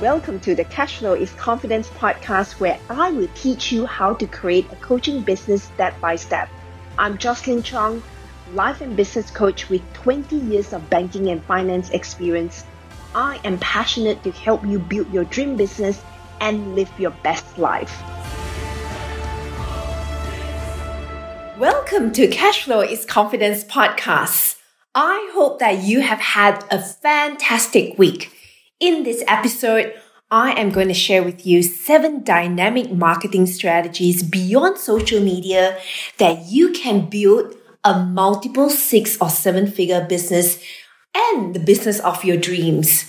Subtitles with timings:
[0.00, 4.64] Welcome to the Cashflow is Confidence podcast, where I will teach you how to create
[4.72, 6.48] a coaching business step by step.
[6.96, 8.02] I'm Jocelyn Chong,
[8.54, 12.64] life and business coach with 20 years of banking and finance experience.
[13.14, 16.02] I am passionate to help you build your dream business
[16.40, 17.94] and live your best life.
[21.58, 24.56] Welcome to Cashflow is Confidence podcast.
[24.94, 28.34] I hope that you have had a fantastic week.
[28.80, 29.92] In this episode,
[30.30, 35.78] I am going to share with you seven dynamic marketing strategies beyond social media
[36.16, 40.58] that you can build a multiple six or seven figure business
[41.14, 43.04] and the business of your dreams.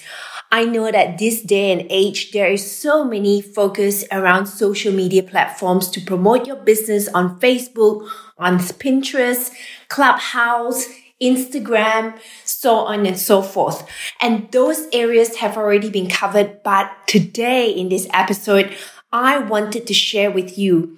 [0.51, 5.23] I know that this day and age, there is so many focus around social media
[5.23, 9.51] platforms to promote your business on Facebook, on Pinterest,
[9.87, 10.85] Clubhouse,
[11.21, 13.87] Instagram, so on and so forth.
[14.19, 16.63] And those areas have already been covered.
[16.63, 18.75] But today in this episode,
[19.11, 20.97] I wanted to share with you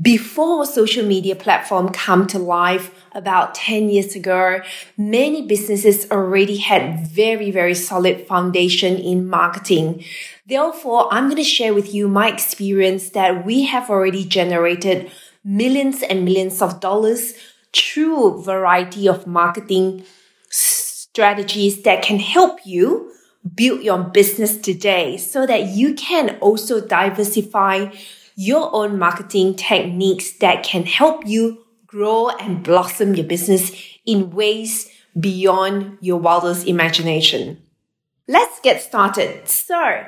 [0.00, 4.60] before social media platform come to life about 10 years ago,
[4.96, 10.02] many businesses already had very, very solid foundation in marketing.
[10.46, 15.10] Therefore, I'm going to share with you my experience that we have already generated
[15.44, 17.34] millions and millions of dollars
[17.74, 20.04] through variety of marketing
[20.50, 23.12] strategies that can help you
[23.54, 27.92] build your business today so that you can also diversify
[28.36, 33.72] your own marketing techniques that can help you grow and blossom your business
[34.06, 37.62] in ways beyond your wildest imagination.
[38.26, 39.48] Let's get started.
[39.48, 40.04] So,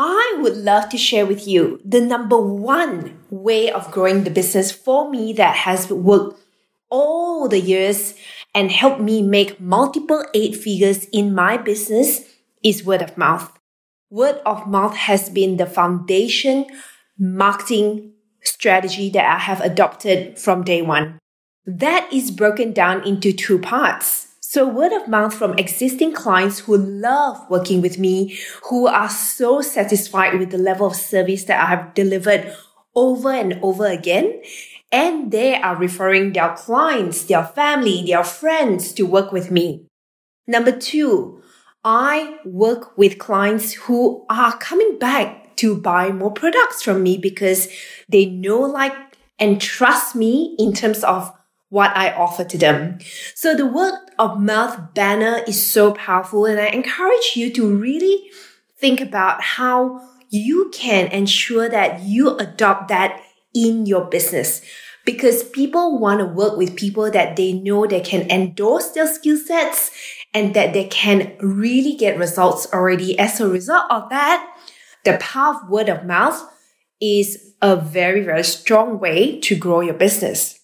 [0.00, 4.70] I would love to share with you the number one way of growing the business
[4.70, 6.40] for me that has worked
[6.90, 8.14] all the years
[8.54, 12.24] and helped me make multiple eight figures in my business
[12.62, 13.52] is word of mouth.
[14.10, 16.66] Word of mouth has been the foundation
[17.18, 18.12] marketing
[18.42, 21.18] strategy that I have adopted from day one.
[21.66, 24.28] That is broken down into two parts.
[24.40, 28.38] So word of mouth from existing clients who love working with me,
[28.70, 32.56] who are so satisfied with the level of service that I have delivered
[32.94, 34.40] over and over again.
[34.90, 39.86] And they are referring their clients, their family, their friends to work with me.
[40.46, 41.42] Number two,
[41.84, 47.68] I work with clients who are coming back to buy more products from me because
[48.08, 48.94] they know, like,
[49.38, 51.32] and trust me in terms of
[51.68, 52.98] what I offer to them.
[53.34, 58.30] So the word of mouth banner is so powerful and I encourage you to really
[58.78, 60.00] think about how
[60.30, 63.20] you can ensure that you adopt that
[63.66, 64.62] in your business
[65.04, 69.38] because people want to work with people that they know they can endorse their skill
[69.38, 69.90] sets
[70.34, 73.18] and that they can really get results already.
[73.18, 74.46] As a result of that,
[75.04, 76.42] the power of word of mouth
[77.00, 80.57] is a very, very strong way to grow your business.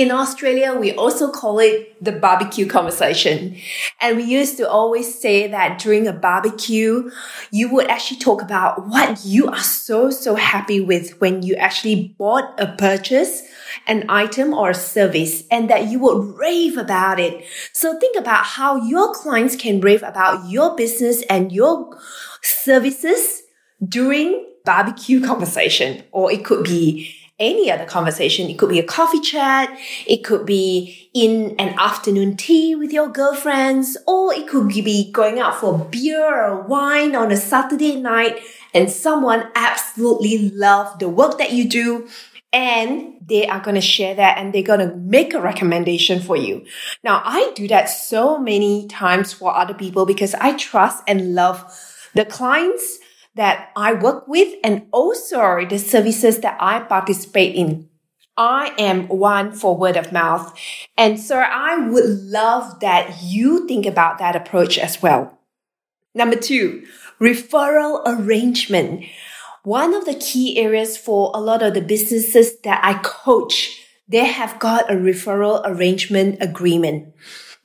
[0.00, 3.58] In Australia, we also call it the barbecue conversation.
[4.00, 7.10] And we used to always say that during a barbecue,
[7.50, 12.14] you would actually talk about what you are so, so happy with when you actually
[12.16, 13.42] bought a purchase,
[13.86, 17.44] an item or a service and that you would rave about it.
[17.74, 21.94] So think about how your clients can rave about your business and your
[22.40, 23.42] services
[23.86, 28.48] during barbecue conversation, or it could be any other conversation.
[28.48, 29.76] It could be a coffee chat.
[30.06, 35.40] It could be in an afternoon tea with your girlfriends, or it could be going
[35.40, 38.40] out for beer or wine on a Saturday night
[38.72, 42.08] and someone absolutely love the work that you do
[42.52, 46.36] and they are going to share that and they're going to make a recommendation for
[46.36, 46.64] you.
[47.04, 51.64] Now, I do that so many times for other people because I trust and love
[52.14, 52.98] the clients
[53.34, 57.88] that I work with and also the services that I participate in.
[58.36, 60.58] I am one for word of mouth.
[60.96, 65.38] And so I would love that you think about that approach as well.
[66.14, 66.86] Number two,
[67.20, 69.04] referral arrangement.
[69.62, 73.78] One of the key areas for a lot of the businesses that I coach,
[74.08, 77.14] they have got a referral arrangement agreement.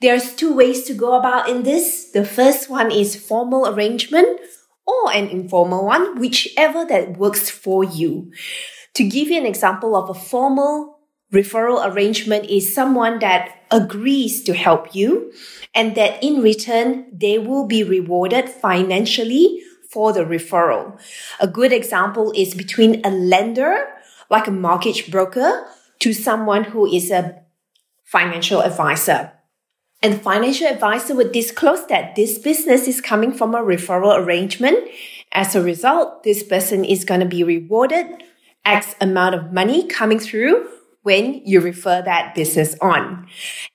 [0.02, 2.10] There's two ways to go about in this.
[2.12, 4.40] The first one is formal arrangement
[4.86, 8.32] or an informal one, whichever that works for you.
[8.94, 10.98] To give you an example of a formal
[11.32, 15.32] referral arrangement is someone that agrees to help you
[15.74, 19.60] and that in return, they will be rewarded financially
[19.90, 20.98] for the referral.
[21.40, 23.86] A good example is between a lender,
[24.30, 25.66] like a mortgage broker,
[25.98, 27.42] to someone who is a
[28.04, 29.32] financial advisor.
[30.02, 34.78] And financial advisor would disclose that this business is coming from a referral arrangement.
[35.32, 38.06] As a result, this person is going to be rewarded
[38.64, 40.68] X amount of money coming through
[41.02, 43.28] when you refer that business on.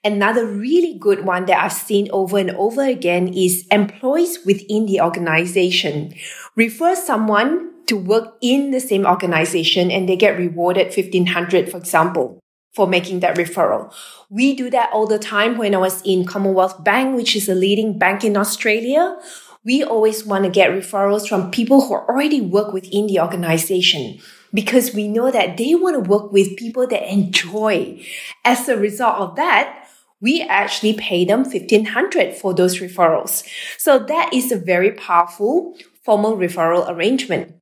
[0.04, 5.00] Another really good one that I've seen over and over again is employees within the
[5.00, 6.12] organization.
[6.56, 12.41] Refer someone to work in the same organization and they get rewarded 1500, for example,
[12.72, 13.92] for making that referral.
[14.30, 17.54] We do that all the time when I was in Commonwealth Bank, which is a
[17.54, 19.18] leading bank in Australia.
[19.64, 24.18] We always want to get referrals from people who already work within the organization
[24.54, 28.02] because we know that they want to work with people that enjoy.
[28.44, 29.88] As a result of that,
[30.20, 33.44] we actually pay them 1500 for those referrals.
[33.76, 37.54] So that is a very powerful formal referral arrangement.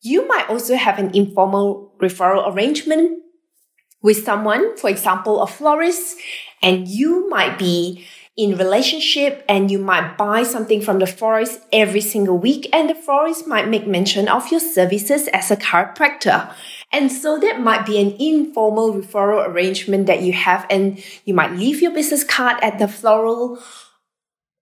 [0.00, 3.22] You might also have an informal referral arrangement
[4.02, 6.18] with someone, for example, a florist,
[6.62, 8.06] and you might be
[8.38, 12.94] in relationship and you might buy something from the florist every single week and the
[12.94, 16.54] florist might make mention of your services as a chiropractor.
[16.92, 21.50] And so that might be an informal referral arrangement that you have and you might
[21.50, 23.60] leave your business card at the floral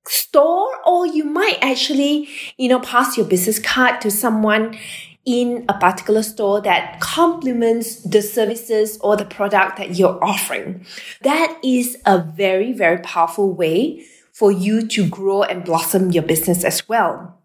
[0.09, 4.79] store or you might actually, you know, pass your business card to someone
[5.27, 10.87] in a particular store that complements the services or the product that you're offering.
[11.23, 16.63] That is a very, very powerful way for you to grow and blossom your business
[16.63, 17.43] as well.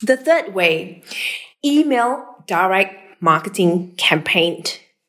[0.00, 1.02] The third way,
[1.64, 4.64] email direct marketing campaign.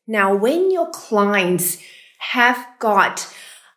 [0.06, 1.78] Now, when your clients
[2.18, 3.32] have got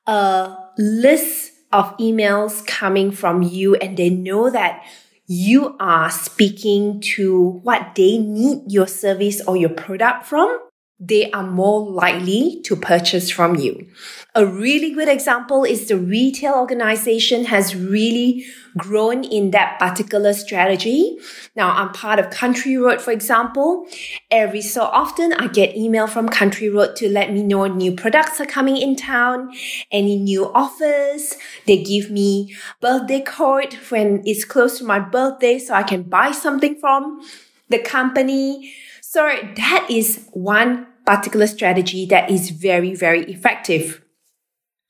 [0.07, 4.83] a list of emails coming from you and they know that
[5.31, 10.60] you are speaking to what they need your service or your product from,
[11.00, 13.88] they are more likely to purchase from you.
[14.36, 18.46] A really good example is the retail organization has really
[18.78, 21.18] grown in that particular strategy.
[21.56, 23.88] Now I'm part of Country Road, for example.
[24.30, 28.42] Every so often I get email from Country Road to let me know new products
[28.42, 29.51] are coming in town,
[29.92, 31.38] any new offers.
[31.66, 36.31] They give me birthday card when it's close to my birthday so I can buy
[36.31, 37.22] something from
[37.69, 38.74] the company.
[39.01, 39.21] So
[39.56, 44.04] that is one particular strategy that is very, very effective.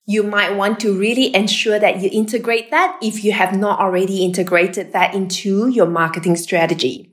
[0.05, 4.25] You might want to really ensure that you integrate that if you have not already
[4.25, 7.11] integrated that into your marketing strategy.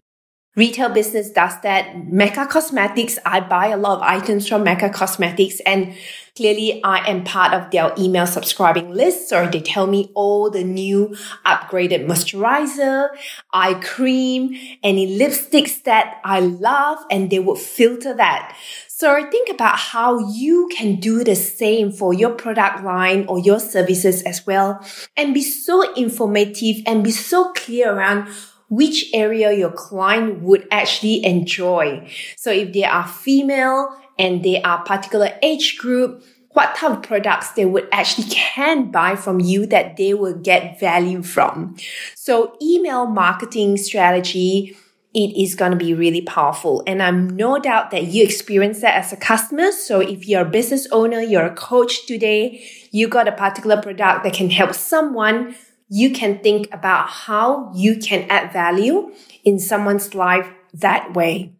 [0.56, 2.10] Retail business does that.
[2.10, 5.94] Mecca Cosmetics, I buy a lot of items from Mecca Cosmetics and
[6.36, 9.28] clearly I am part of their email subscribing list.
[9.28, 13.08] So they tell me all the new upgraded moisturizer,
[13.52, 18.56] eye cream, any lipsticks that I love and they would filter that.
[18.88, 23.60] So think about how you can do the same for your product line or your
[23.60, 24.80] services as well
[25.16, 28.28] and be so informative and be so clear around
[28.68, 32.10] which area your client would actually enjoy.
[32.36, 37.50] So if they are female and they are particular age group, what type of products
[37.50, 41.76] they would actually can buy from you that they will get value from.
[42.14, 44.76] So email marketing strategy
[45.16, 46.82] it is going to be really powerful.
[46.86, 49.72] And I'm no doubt that you experience that as a customer.
[49.72, 54.24] So if you're a business owner, you're a coach today, you got a particular product
[54.24, 55.56] that can help someone,
[55.88, 59.12] you can think about how you can add value
[59.44, 61.52] in someone's life that way.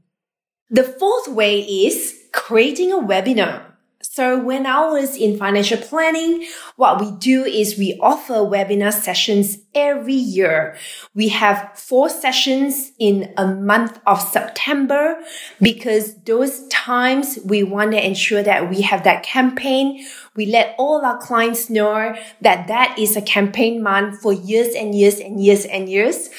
[0.68, 3.75] The fourth way is creating a webinar.
[4.16, 6.46] So when I was in financial planning,
[6.76, 10.74] what we do is we offer webinar sessions every year.
[11.14, 15.18] We have four sessions in a month of September
[15.60, 20.06] because those times we want to ensure that we have that campaign.
[20.34, 24.94] We let all our clients know that that is a campaign month for years and
[24.94, 26.30] years and years and years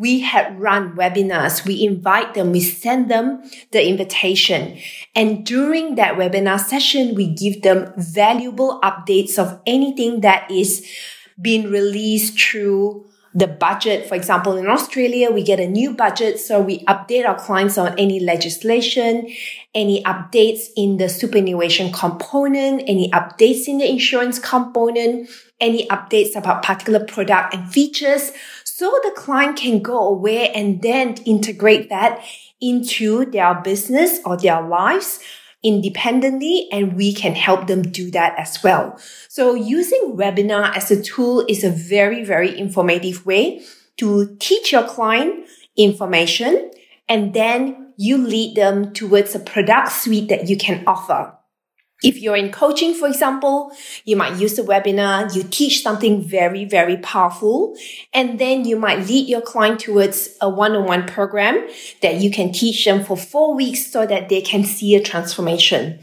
[0.00, 1.66] we had run webinars.
[1.66, 4.78] We invite them, we send them the invitation.
[5.14, 10.90] And during that webinar session, we give them valuable updates of anything that is
[11.38, 14.08] being released through the budget.
[14.08, 16.40] For example, in Australia, we get a new budget.
[16.40, 19.28] So we update our clients on any legislation,
[19.74, 25.28] any updates in the superannuation component, any updates in the insurance component,
[25.60, 28.32] any updates about particular product and features
[28.80, 32.24] so the client can go away and then integrate that
[32.62, 35.20] into their business or their lives
[35.62, 38.98] independently and we can help them do that as well.
[39.28, 43.62] So using webinar as a tool is a very, very informative way
[43.98, 45.46] to teach your client
[45.76, 46.70] information
[47.06, 51.36] and then you lead them towards a product suite that you can offer.
[52.02, 53.72] If you're in coaching, for example,
[54.04, 57.76] you might use a webinar, you teach something very, very powerful,
[58.14, 61.68] and then you might lead your client towards a one-on-one program
[62.00, 65.98] that you can teach them for four weeks so that they can see a transformation.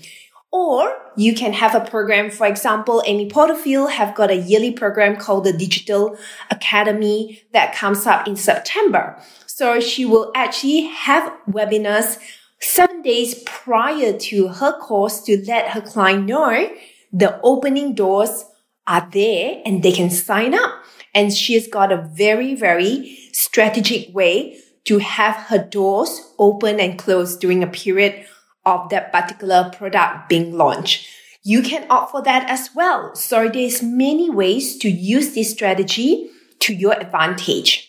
[0.52, 5.18] Or you can have a program, for example, Amy Porterfield have got a yearly program
[5.18, 6.18] called the Digital
[6.52, 9.22] Academy that comes up in September.
[9.48, 12.20] So she will actually have webinars
[12.60, 16.70] seven days prior to her course to let her client know
[17.12, 18.46] the opening doors
[18.86, 20.72] are there and they can sign up.
[21.14, 26.98] And she has got a very, very strategic way to have her doors open and
[26.98, 28.26] close during a period
[28.66, 31.08] of that particular product being launched.
[31.44, 33.16] You can opt for that as well.
[33.16, 37.87] So there's many ways to use this strategy to your advantage.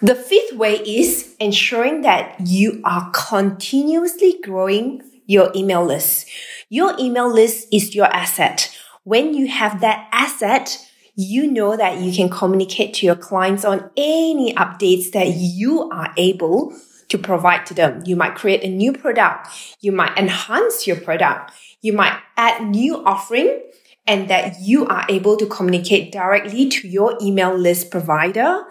[0.00, 6.26] The fifth way is ensuring that you are continuously growing your email list.
[6.68, 8.76] Your email list is your asset.
[9.04, 10.84] When you have that asset,
[11.14, 16.12] you know that you can communicate to your clients on any updates that you are
[16.16, 16.76] able
[17.08, 18.02] to provide to them.
[18.04, 19.48] You might create a new product.
[19.80, 21.52] You might enhance your product.
[21.82, 23.62] You might add new offering
[24.06, 28.64] and that you are able to communicate directly to your email list provider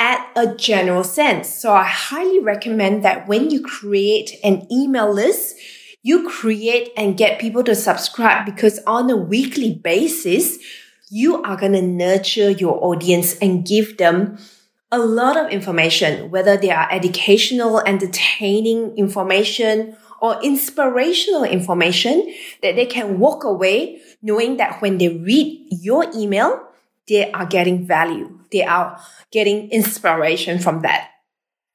[0.00, 1.54] at a general sense.
[1.54, 5.56] So I highly recommend that when you create an email list,
[6.02, 10.58] you create and get people to subscribe because on a weekly basis,
[11.10, 14.38] you are going to nurture your audience and give them
[14.90, 22.86] a lot of information, whether they are educational, entertaining information or inspirational information that they
[22.86, 26.69] can walk away knowing that when they read your email,
[27.08, 28.38] they are getting value.
[28.52, 29.00] They are
[29.32, 31.10] getting inspiration from that.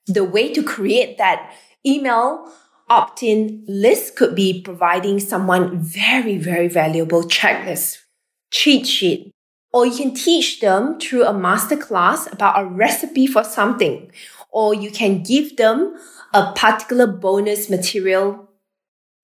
[0.07, 1.53] The way to create that
[1.85, 2.51] email
[2.89, 7.97] opt-in list could be providing someone very, very valuable checklist,
[8.51, 9.31] cheat sheet,
[9.73, 14.11] or you can teach them through a masterclass about a recipe for something,
[14.51, 15.97] or you can give them
[16.33, 18.49] a particular bonus material,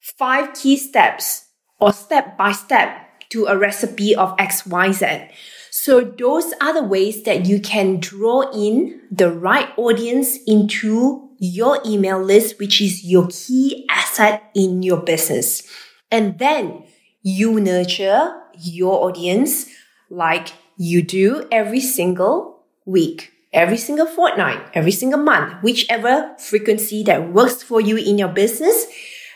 [0.02, 1.48] five key steps
[1.80, 2.90] or step by step
[3.30, 5.32] to a recipe of XYZ.
[5.74, 11.80] So those are the ways that you can draw in the right audience into your
[11.86, 15.64] email list, which is your key asset in your business.
[16.12, 16.84] And then
[17.22, 19.68] you nurture your audience
[20.10, 27.32] like you do every single week, every single fortnight, every single month, whichever frequency that
[27.32, 28.88] works for you in your business.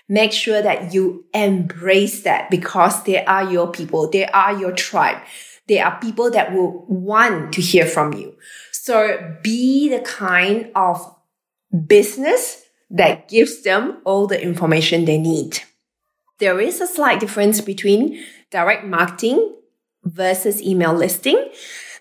[0.09, 4.09] Make sure that you embrace that because they are your people.
[4.09, 5.21] They are your tribe.
[5.67, 8.35] There are people that will want to hear from you.
[8.71, 11.15] So be the kind of
[11.87, 15.59] business that gives them all the information they need.
[16.39, 19.55] There is a slight difference between direct marketing
[20.03, 21.49] versus email listing.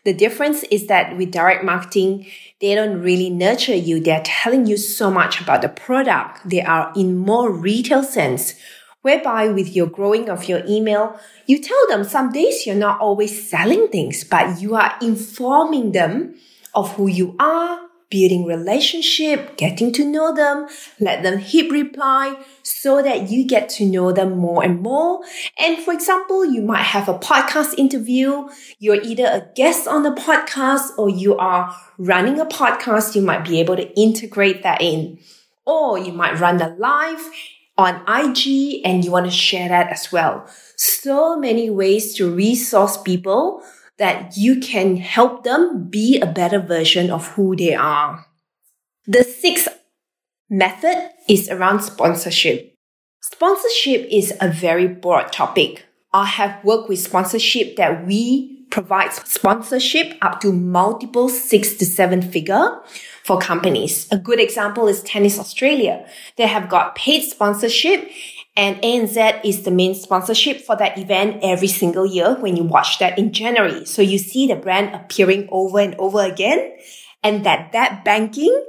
[0.04, 2.26] The difference is that with direct marketing,
[2.60, 4.00] they don't really nurture you.
[4.00, 6.48] They're telling you so much about the product.
[6.48, 8.54] They are in more retail sense
[9.04, 13.48] whereby with your growing of your email, you tell them some days you're not always
[13.50, 16.34] selling things, but you are informing them
[16.74, 20.66] of who you are, building relationship, getting to know them,
[21.00, 25.20] let them hit reply so that you get to know them more and more.
[25.58, 28.48] And for example, you might have a podcast interview.
[28.78, 33.14] You're either a guest on the podcast or you are running a podcast.
[33.14, 35.18] You might be able to integrate that in.
[35.66, 37.30] Or you might run a live
[37.76, 40.48] on IG and you want to share that as well.
[40.76, 43.62] So many ways to resource people
[43.98, 48.26] that you can help them be a better version of who they are.
[49.06, 49.68] The sixth
[50.48, 52.74] method is around sponsorship.
[53.20, 55.84] Sponsorship is a very broad topic.
[56.12, 62.20] I have worked with sponsorship that we provide sponsorship up to multiple six to seven
[62.20, 62.80] figure
[63.22, 64.08] for companies.
[64.10, 66.04] A good example is Tennis Australia.
[66.34, 68.10] They have got paid sponsorship
[68.56, 72.98] and ANZ is the main sponsorship for that event every single year when you watch
[72.98, 73.84] that in January.
[73.86, 76.76] So you see the brand appearing over and over again
[77.22, 78.60] and that that banking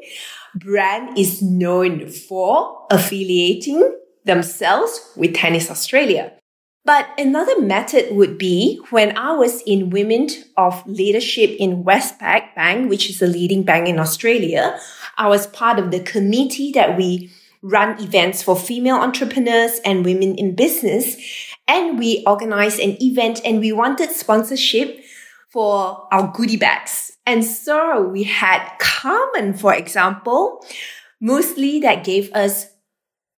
[0.54, 3.82] brand is known for affiliating
[4.24, 6.32] themselves with Tennis Australia.
[6.86, 12.92] But another method would be when I was in Women of Leadership in Westpac Bank,
[12.92, 14.80] which is a leading bank in Australia.
[15.18, 17.32] I was part of the committee that we
[17.64, 21.18] run events for female entrepreneurs and women in business.
[21.68, 25.04] And we organized an event and we wanted sponsorship
[25.50, 27.14] for our goodie bags.
[27.26, 30.64] And so we had Carmen, for example,
[31.20, 32.68] mostly that gave us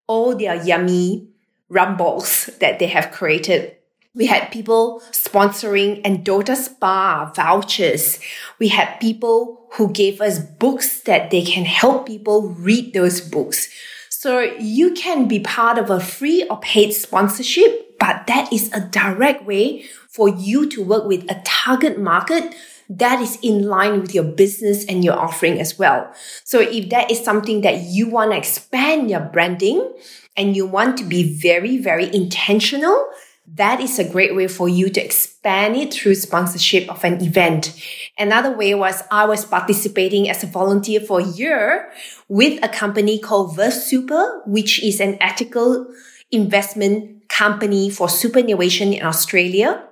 [0.08, 1.30] all their yummy
[1.70, 3.76] rumbles that they have created.
[4.14, 8.20] We had people sponsoring and Endota Spa vouchers.
[8.60, 13.70] We had people who gave us books that they can help people read those books.
[14.10, 18.82] So you can be part of a free or paid sponsorship, but that is a
[18.82, 22.56] direct way for you to work with a target market
[22.90, 26.12] that is in line with your business and your offering as well.
[26.44, 29.94] So if that is something that you want to expand your branding
[30.36, 33.10] and you want to be very, very intentional,
[33.56, 37.82] that is a great way for you to expand it through sponsorship of an event.
[38.18, 41.90] Another way was I was participating as a volunteer for a year
[42.28, 45.88] with a company called Verve Super, which is an ethical
[46.32, 49.84] investment company for superannuation in Australia.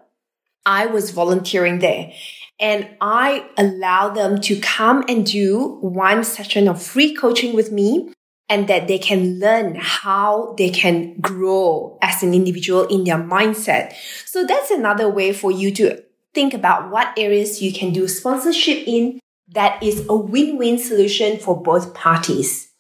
[0.66, 2.12] I was volunteering there
[2.60, 8.14] and I allow them to come and do one session of free coaching with me
[8.48, 13.94] and that they can learn how they can grow as an individual in their mindset.
[14.26, 16.02] So that's another way for you to
[16.34, 21.62] think about what areas you can do sponsorship in that is a win-win solution for
[21.62, 22.72] both parties.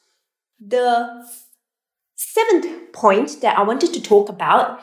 [0.59, 1.25] The
[2.15, 4.81] seventh point that I wanted to talk about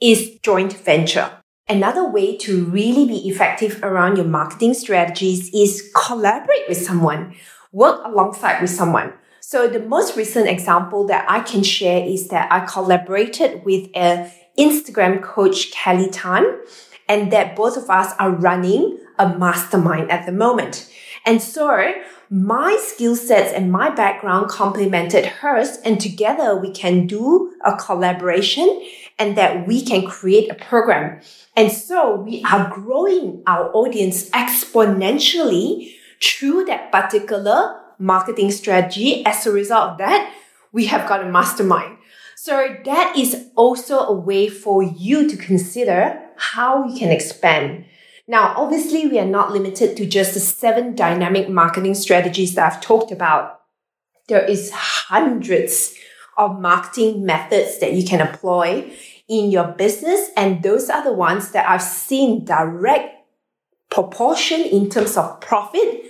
[0.00, 1.39] is joint venture.
[1.70, 7.36] Another way to really be effective around your marketing strategies is collaborate with someone,
[7.70, 9.12] work alongside with someone.
[9.38, 14.32] So the most recent example that I can share is that I collaborated with a
[14.58, 16.58] Instagram coach, Kelly Tan,
[17.08, 20.90] and that both of us are running a mastermind at the moment.
[21.24, 21.92] And so
[22.30, 28.86] my skill sets and my background complemented hers and together we can do a collaboration
[29.18, 31.20] and that we can create a program.
[31.56, 39.26] And so we are growing our audience exponentially through that particular marketing strategy.
[39.26, 40.32] As a result of that,
[40.72, 41.98] we have got a mastermind.
[42.36, 47.86] So that is also a way for you to consider how you can expand.
[48.30, 52.80] Now, obviously, we are not limited to just the seven dynamic marketing strategies that I've
[52.80, 53.62] talked about.
[54.28, 55.96] There is hundreds
[56.38, 58.88] of marketing methods that you can employ
[59.28, 60.30] in your business.
[60.36, 63.16] And those are the ones that I've seen direct
[63.90, 66.02] proportion in terms of profit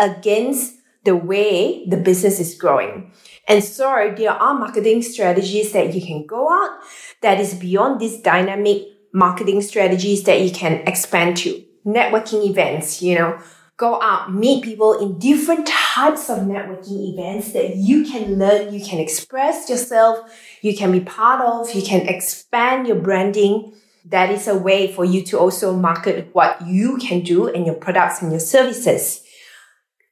[0.00, 3.12] against the way the business is growing.
[3.46, 6.80] And so there are marketing strategies that you can go out
[7.22, 11.66] that is beyond these dynamic marketing strategies that you can expand to.
[11.88, 13.38] Networking events, you know,
[13.78, 18.84] go out, meet people in different types of networking events that you can learn, you
[18.84, 20.18] can express yourself,
[20.60, 23.72] you can be part of, you can expand your branding.
[24.04, 27.76] That is a way for you to also market what you can do and your
[27.76, 29.22] products and your services.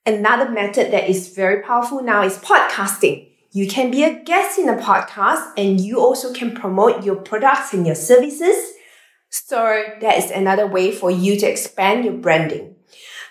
[0.07, 3.29] Another method that is very powerful now is podcasting.
[3.51, 7.73] You can be a guest in a podcast and you also can promote your products
[7.73, 8.76] and your services.
[9.31, 12.77] So that is another way for you to expand your branding.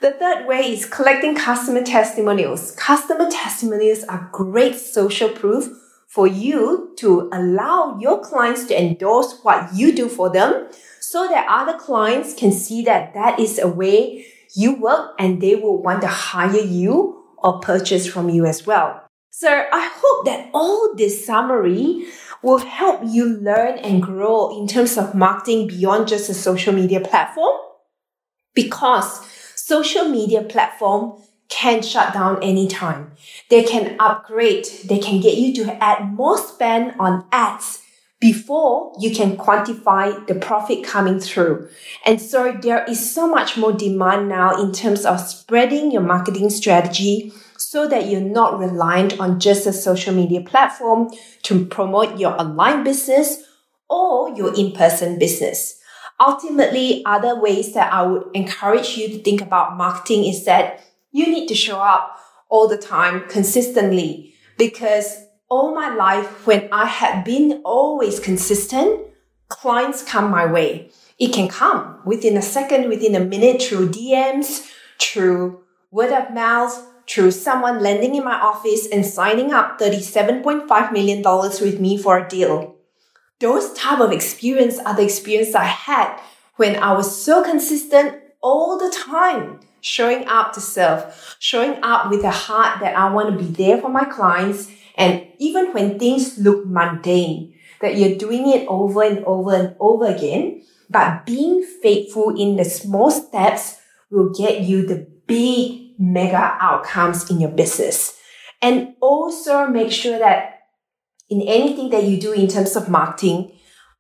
[0.02, 2.72] The third way is collecting customer testimonials.
[2.72, 5.70] Customer testimonials are great social proof
[6.08, 11.48] for you to allow your clients to endorse what you do for them so that
[11.50, 16.02] other clients can see that that is a way you work and they will want
[16.02, 19.05] to hire you or purchase from you as well.
[19.38, 22.06] So I hope that all this summary
[22.42, 27.02] will help you learn and grow in terms of marketing beyond just a social media
[27.02, 27.54] platform
[28.54, 33.12] because social media platform can shut down anytime.
[33.50, 34.68] They can upgrade.
[34.86, 37.82] They can get you to add more spend on ads
[38.22, 41.68] before you can quantify the profit coming through.
[42.06, 46.50] And so there is so much more demand now in terms of spreading your marketing
[46.50, 51.10] strategy so that you're not reliant on just a social media platform
[51.44, 53.44] to promote your online business
[53.90, 55.80] or your in-person business.
[56.20, 61.28] Ultimately, other ways that I would encourage you to think about marketing is that you
[61.28, 62.18] need to show up
[62.50, 69.02] all the time consistently because all my life, when I had been always consistent,
[69.50, 70.90] clients come my way.
[71.20, 76.86] It can come within a second, within a minute through DMs, through word of mouth,
[77.08, 82.28] through someone landing in my office and signing up $37.5 million with me for a
[82.28, 82.76] deal.
[83.40, 86.20] Those type of experience are the experience I had
[86.56, 92.24] when I was so consistent all the time, showing up to serve, showing up with
[92.24, 96.38] a heart that I want to be there for my clients and even when things
[96.38, 102.40] look mundane, that you're doing it over and over and over again, but being faithful
[102.40, 103.78] in the small steps
[104.10, 108.18] will get you the big mega outcomes in your business.
[108.62, 110.60] And also make sure that
[111.30, 113.52] in anything that you do in terms of marketing,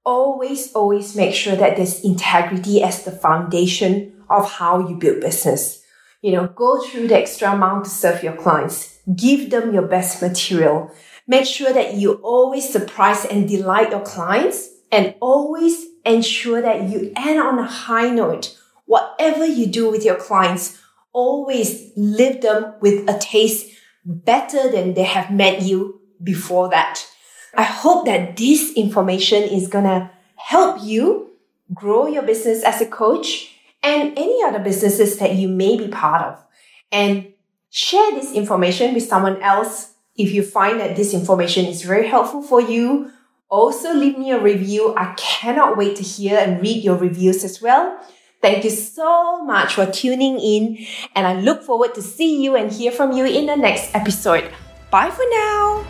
[0.05, 5.81] always, always make sure that there's integrity as the foundation of how you build business.
[6.21, 8.99] You know, go through the extra mile to serve your clients.
[9.15, 10.91] Give them your best material.
[11.27, 17.12] Make sure that you always surprise and delight your clients and always ensure that you
[17.15, 18.58] end on a high note.
[18.86, 20.79] Whatever you do with your clients,
[21.15, 23.71] always leave them with a taste
[24.04, 27.08] better than they have met you before that.
[27.56, 31.32] I hope that this information is gonna help you
[31.73, 36.21] grow your business as a coach and any other businesses that you may be part
[36.21, 36.43] of.
[36.91, 37.34] And
[37.71, 42.41] share this information with someone else if you find that this information is very helpful
[42.41, 43.12] for you.
[43.49, 44.93] Also leave me a review.
[44.97, 47.99] I cannot wait to hear and read your reviews as well.
[48.45, 52.71] Thank you so much for tuning in and I look forward to see you and
[52.71, 54.53] hear from you in the next episode.
[54.91, 55.84] Bye for now.